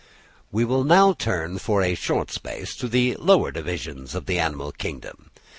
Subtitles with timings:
[0.51, 4.71] We will now turn for a short space to the lower divisions of the animal
[4.71, 5.29] kingdom.